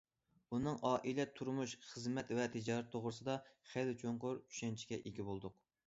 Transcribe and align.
ئۇنىڭ 0.55 0.79
ئائىلە، 0.91 1.25
تۇرمۇش، 1.39 1.75
خىزمەت 1.91 2.35
ۋە 2.39 2.49
تىجارىتى 2.57 2.95
توغرىسىدا 2.97 3.37
خېلى 3.75 3.97
چوڭقۇر 4.05 4.45
چۈشەنچىگە 4.49 5.05
ئىگە 5.07 5.29
بولدۇق. 5.33 5.67